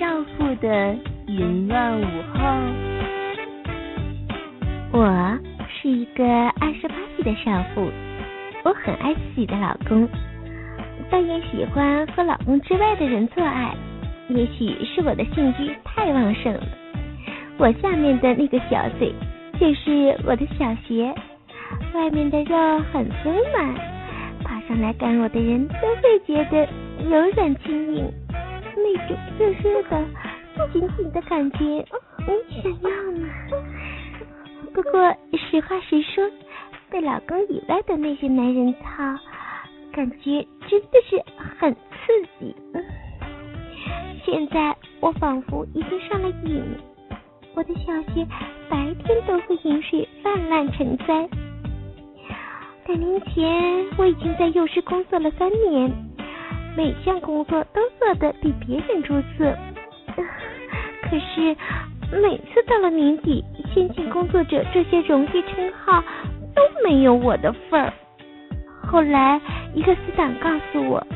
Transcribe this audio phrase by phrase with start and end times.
[0.00, 0.96] 少妇的
[1.26, 2.40] 淫乱午后，
[4.98, 5.38] 我
[5.68, 6.24] 是一个
[6.58, 7.86] 二十八岁的少妇，
[8.64, 10.08] 我很爱自己的老公，
[11.10, 13.74] 但也喜欢和老公之外的人做爱。
[14.30, 16.62] 也许是我的性欲太旺盛了，
[17.58, 19.12] 我下面的那个小嘴
[19.60, 21.14] 就是我的小穴，
[21.92, 22.56] 外面的肉
[22.90, 23.74] 很丰满，
[24.42, 26.66] 爬上来干我的人都会觉得
[27.04, 28.10] 柔软轻盈。
[28.82, 29.92] 那种热热的、
[30.72, 33.28] 紧紧的感觉，你想要吗？
[34.72, 36.30] 不过实话实说，
[36.90, 39.18] 被老公以外的那些男人操，
[39.92, 41.22] 感觉真的是
[41.58, 41.78] 很刺
[42.38, 42.54] 激。
[44.24, 46.62] 现在我仿佛已经上了瘾，
[47.54, 48.24] 我的小穴
[48.68, 51.28] 白天都会饮水泛滥成灾。
[52.86, 56.09] 两年前我已经在幼师工作了三年。
[56.80, 59.54] 每项工作都做得比别人出色，
[60.16, 61.54] 可是
[62.22, 66.02] 每次到了年底，先进工作者这些荣誉称号
[66.54, 67.92] 都没有我的份儿。
[68.82, 69.38] 后来
[69.74, 71.06] 一个死党告诉我，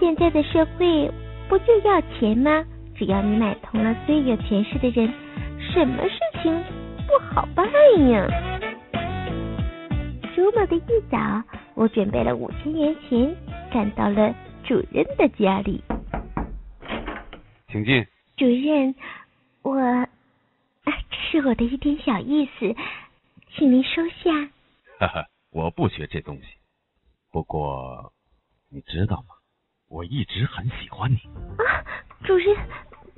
[0.00, 1.08] 现在的社会
[1.48, 2.64] 不就要钱吗？
[2.96, 5.08] 只要你买通了最有权势的人，
[5.72, 6.52] 什么事情
[7.06, 7.64] 不好办
[8.08, 8.26] 呀？
[10.34, 11.16] 周末的一早，
[11.76, 13.32] 我准备了五千元钱，
[13.72, 14.34] 赶到了。
[14.70, 15.82] 主任的家里，
[17.66, 18.06] 请进。
[18.36, 18.94] 主任，
[19.62, 19.74] 我
[20.84, 22.72] 这是我的一点小意思，
[23.50, 24.30] 请您收下。
[25.00, 26.44] 哈哈，我不学这东西。
[27.32, 28.12] 不过，
[28.70, 29.34] 你知道吗？
[29.88, 31.16] 我一直很喜欢你。
[31.64, 31.82] 啊，
[32.22, 32.56] 主任，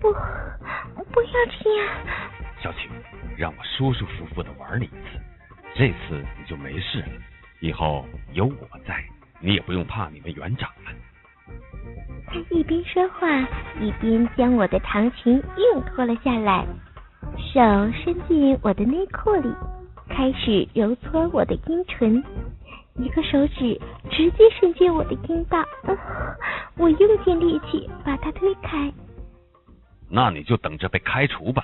[0.00, 2.06] 不，不要这样。
[2.62, 2.88] 小曲，
[3.36, 5.20] 让我舒舒服服的玩你一次，
[5.74, 7.08] 这次你就没事了。
[7.60, 9.04] 以后有我在，
[9.38, 10.90] 你也不用怕你们园长了。
[12.32, 13.28] 他一边说话，
[13.78, 16.66] 一边将我的长裙硬脱了下来，
[17.36, 17.60] 手
[17.92, 19.54] 伸进我的内裤里，
[20.08, 22.24] 开始揉搓我的阴唇，
[22.94, 23.78] 一个手指
[24.10, 25.62] 直接伸进我的阴道，
[26.78, 28.90] 我用尽力气把他推开。
[30.08, 31.62] 那你就等着被开除吧，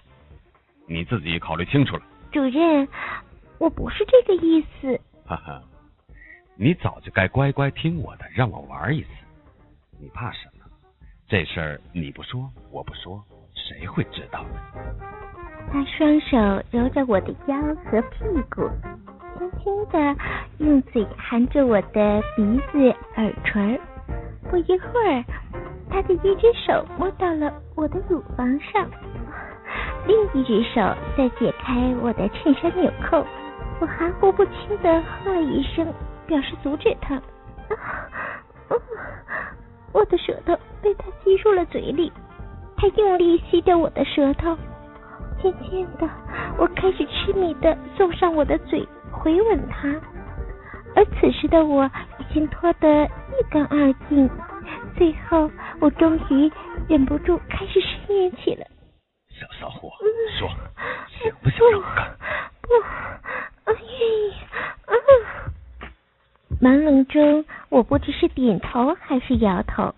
[0.86, 2.02] 你自己考虑清楚了。
[2.30, 2.86] 主任，
[3.58, 5.00] 我不是这个意思。
[5.26, 5.62] 哈哈，
[6.56, 9.08] 你早就该乖乖听我的，让我玩一次。
[10.00, 10.57] 你怕什么？
[11.28, 13.22] 这事儿你不说，我不说，
[13.52, 14.58] 谁会知道呢？
[15.70, 16.38] 他双手
[16.70, 18.66] 揉着我的腰和屁股，
[19.36, 20.16] 轻轻的
[20.56, 23.78] 用嘴含着我的鼻子、耳垂。
[24.50, 25.22] 不一会儿，
[25.90, 28.88] 他的一只手摸到了我的乳房上，
[30.06, 30.80] 另一只手
[31.14, 33.22] 在解开我的衬衫纽扣。
[33.80, 35.86] 我含糊不清的喝了一声，
[36.26, 37.20] 表示阻止他。
[39.92, 42.12] 我的舌头被他吸入了嘴里，
[42.76, 44.56] 他用力吸着我的舌头，
[45.42, 46.08] 渐渐的，
[46.58, 49.88] 我开始痴迷的送上我的嘴回吻他，
[50.94, 54.28] 而此时的我已经脱得一干二净，
[54.96, 55.50] 最后
[55.80, 56.50] 我终于
[56.88, 58.66] 忍不住开始呻吟起来。
[59.30, 59.90] 小骚货，
[60.38, 60.48] 说，
[61.08, 62.16] 想不想让我干？
[62.62, 62.68] 不，
[63.66, 64.34] 我愿意。
[66.60, 69.94] 朦胧中，我不知是点头还是摇头。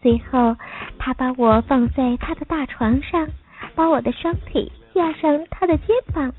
[0.00, 0.56] 最后，
[0.98, 3.28] 他把我放在他的大床上，
[3.74, 6.32] 把我的双腿架上他的肩膀，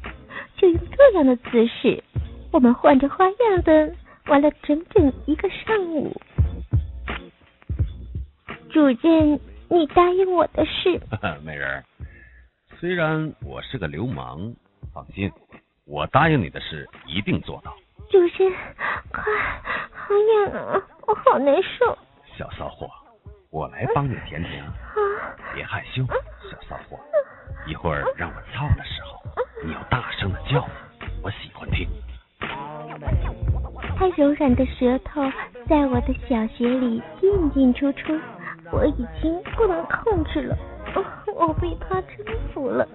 [0.55, 2.03] 就用这样的姿势，
[2.51, 3.93] 我们换着花样的
[4.27, 6.15] 玩了整整一个上午。
[8.69, 9.39] 主任，
[9.69, 10.99] 你答应我的事。
[11.43, 11.83] 美人，
[12.79, 14.53] 虽然我是个流氓，
[14.93, 15.31] 放心，
[15.85, 17.75] 我答应你的事一定做到。
[18.11, 18.53] 主任，
[19.11, 19.23] 快，
[21.07, 21.97] 我好难受。
[22.37, 22.89] 小骚货，
[23.51, 24.63] 我来帮你舔舔。
[25.53, 26.03] 别害羞，
[26.49, 26.99] 小骚货。
[27.67, 29.21] 一会儿让我操的时候，
[29.63, 30.67] 你要大声的叫，
[31.23, 31.87] 我喜欢听。
[33.97, 35.21] 他柔软的舌头
[35.67, 38.19] 在我的小穴里进进出出，
[38.71, 40.57] 我已经不能控制了，
[41.33, 42.87] 我被他征服了。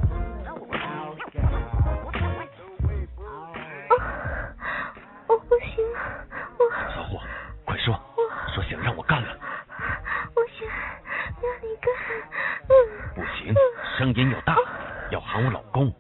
[14.01, 14.57] 声声音又大，
[15.13, 15.93] 要喊我老公。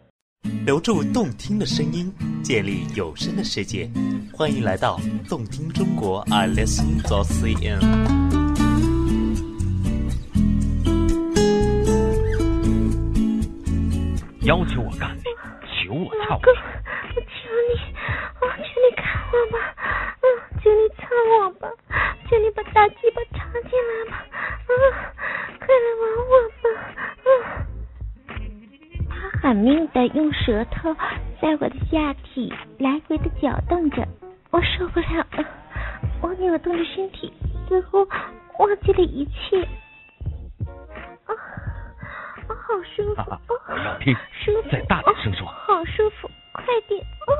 [0.64, 2.10] 留住动听的声音，
[2.42, 3.90] 建立有声的世界。
[4.32, 4.98] 欢迎来到
[5.28, 7.78] 动听中国，I listen to CN。
[14.46, 15.24] 要求我干你，
[15.84, 16.48] 求我操你！
[17.14, 17.28] 我求
[17.68, 17.76] 你，
[18.40, 19.58] 我求你看我吧，
[29.60, 30.94] 命的用舌头
[31.40, 34.06] 在我的下体来回的搅动着，
[34.50, 35.44] 我受不了了，
[36.22, 37.32] 我扭动着身体，
[37.68, 37.98] 似乎
[38.58, 39.62] 忘记了一切。
[41.26, 41.30] 啊，
[42.48, 43.22] 好舒服！
[43.68, 44.68] 我要听，舒服！
[44.70, 45.46] 再大点声说。
[45.46, 47.00] 好舒服，快点！
[47.26, 47.30] 啊，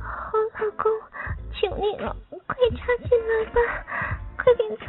[0.00, 0.90] 好老公，
[1.52, 2.16] 求你了，
[2.46, 3.60] 快插进来吧，
[4.36, 4.84] 快点操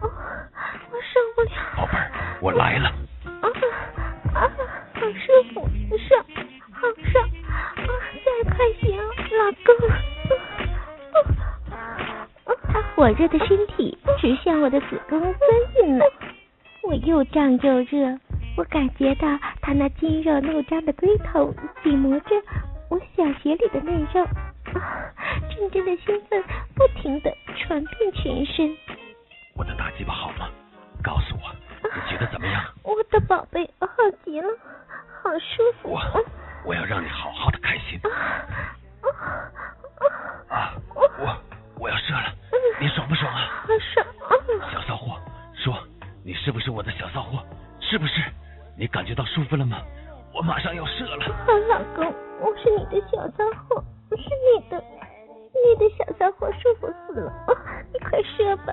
[0.00, 1.50] 我，我受不了。
[1.76, 2.92] 宝贝儿，我来了。
[13.00, 15.32] 火热的身体直向我的子宫钻
[15.74, 16.04] 进来，
[16.82, 18.20] 我又胀又热，
[18.58, 19.26] 我感觉到
[19.62, 21.50] 他那筋肉怒张的龟头
[21.82, 22.26] 紧磨着
[22.90, 24.22] 我小穴里的内肉，
[24.74, 25.10] 啊，
[25.48, 26.44] 阵阵的兴奋
[26.74, 28.76] 不停的传遍全身。
[29.56, 30.50] 我的大鸡巴好吗？
[31.02, 31.50] 告诉我，
[31.82, 32.62] 你觉得怎么样？
[32.82, 33.88] 我的宝贝，好
[34.26, 34.46] 极了，
[35.22, 35.88] 好舒服。
[35.88, 36.00] 我
[36.66, 37.98] 我要让你好好的开心。
[38.04, 38.69] 啊，
[47.12, 47.42] 骚货？
[47.80, 48.22] 是不是？
[48.76, 49.78] 你感觉到舒服了吗？
[50.32, 51.34] 我马上要射了。
[51.44, 52.06] 好老公，
[52.40, 54.82] 我是你的小骚货，是你的，
[55.52, 57.32] 你的小骚货舒服死了。
[57.92, 58.72] 你快射吧，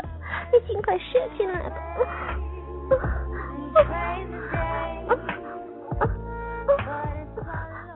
[0.53, 1.75] 你尽快射进来吧。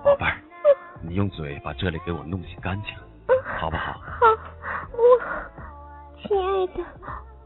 [0.04, 0.42] 宝贝儿，
[1.02, 2.96] 你用嘴把这里给我弄洗干净，
[3.60, 3.94] 好不好？
[3.94, 4.26] 好，
[4.92, 5.02] 我
[6.24, 6.84] 亲爱的，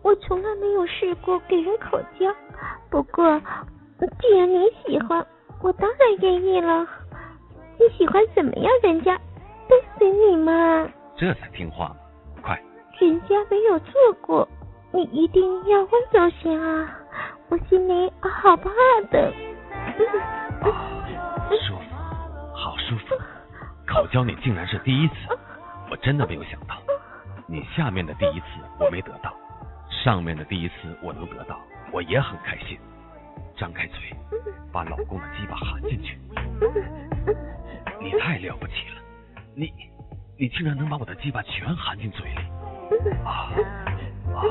[0.02, 2.34] 我从来没有试过给人口交，
[2.96, 3.42] 不过
[4.22, 5.28] 既然你喜欢，
[5.62, 6.88] 我当然愿意了。
[7.78, 9.20] 你喜欢怎么样，人家
[9.68, 10.88] 都随你嘛。
[11.18, 11.98] 这才听话嘛，
[12.42, 12.58] 快！
[13.02, 14.48] 人家没有做过，
[14.94, 16.90] 你一定要温柔些啊。
[17.50, 18.70] 我心里好怕
[19.12, 19.30] 的。
[21.68, 21.82] 舒服，
[22.54, 23.14] 好舒服。
[23.86, 25.16] 口交你竟然是第一次，
[25.92, 26.78] 我真的没有想到。
[27.46, 28.46] 你下面的第一次
[28.80, 29.34] 我没得到，
[29.90, 31.60] 上面的第一次我能得到，
[31.96, 32.78] 我也很开心。
[33.56, 33.98] 张开嘴，
[34.70, 36.20] 把老公的鸡巴含进去。
[38.02, 39.02] 你太了不起了，
[39.56, 39.72] 你
[40.38, 42.42] 你竟然能把我的鸡巴全含进嘴里。
[43.24, 43.48] 啊
[44.36, 44.44] 啊，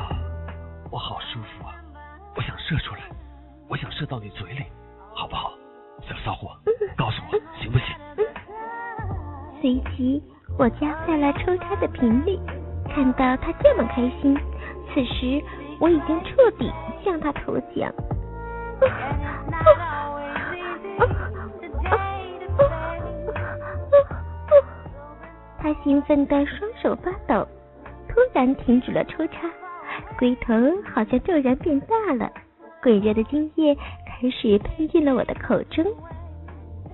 [0.91, 1.75] 我好舒服啊。
[2.35, 3.03] 我想射出来，
[3.69, 4.65] 我想射到你嘴里，
[5.15, 5.53] 好不好，
[6.09, 6.57] 小骚货？
[6.97, 7.95] 告诉我行不行？
[9.61, 10.23] 随即
[10.59, 12.39] 我加快了抽插的频率，
[12.89, 14.35] 看到他这么开心，
[14.95, 15.45] 此时
[15.85, 16.73] 我已经彻底
[17.05, 17.93] 向他投降。
[25.59, 27.47] 他兴奋的双手发抖，
[28.09, 29.41] 突然停止了抽插。
[30.19, 30.55] 龟头
[30.91, 32.33] 好像骤然变大了，
[32.83, 35.85] 滚热的精液开始喷进了我的口中。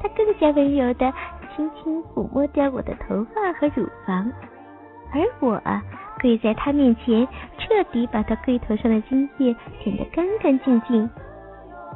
[0.00, 1.12] 他更加温柔的
[1.54, 4.32] 轻轻抚摸着我的头发和乳房，
[5.12, 5.62] 而我
[6.20, 7.26] 跪在他面前，
[7.58, 11.08] 彻底把他龟头上的精液舔得干干净净。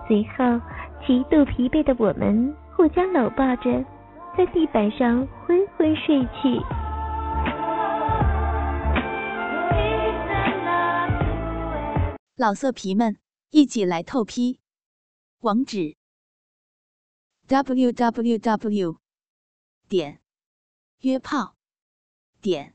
[0.09, 0.61] 随后，
[1.07, 3.85] 极度疲惫的我们互相搂抱着，
[4.37, 6.61] 在地板上昏昏睡去。
[12.37, 13.17] 老色皮们，
[13.51, 14.59] 一起来透批！
[15.41, 15.97] 网址
[17.47, 18.97] ：w w w
[19.89, 20.19] 点
[21.03, 21.55] 约炮
[22.43, 22.75] 点